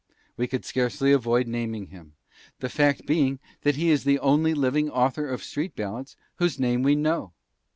[0.35, 2.13] We could scarcely avoid naming him,
[2.57, 6.81] the fact being that he is the only living author of street ballads whose name
[6.81, 7.33] we know.